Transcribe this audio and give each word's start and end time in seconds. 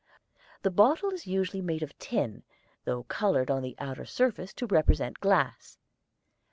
The 0.63 0.71
bottle 0.71 1.11
is 1.11 1.27
usually 1.27 1.61
made 1.61 1.83
of 1.83 1.95
tin, 1.99 2.41
though 2.85 3.03
colored 3.03 3.51
on 3.51 3.61
the 3.61 3.75
outer 3.77 4.05
surface 4.05 4.51
to 4.55 4.65
represent 4.65 5.19
glass. 5.19 5.77